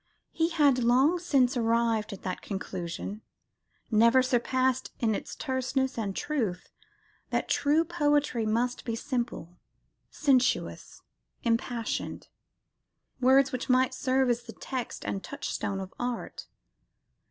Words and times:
He 0.31 0.49
had 0.49 0.79
long 0.83 1.19
since 1.19 1.55
arrived 1.55 2.11
at 2.11 2.23
that 2.23 2.41
conclusion, 2.41 3.21
never 3.91 4.23
surpassed 4.23 4.89
in 4.99 5.13
its 5.13 5.35
terseness 5.35 5.95
and 5.95 6.15
truth, 6.15 6.71
that 7.29 7.47
true 7.47 7.85
poetry 7.85 8.43
must 8.47 8.83
be 8.83 8.95
"simple, 8.95 9.59
sensuous, 10.09 11.03
impassioned," 11.43 12.29
words 13.19 13.51
which 13.51 13.69
might 13.69 13.93
serve 13.93 14.27
as 14.31 14.41
the 14.41 14.53
text 14.53 15.05
and 15.05 15.23
touchstone 15.23 15.79
of 15.79 15.93
art. 15.99 16.47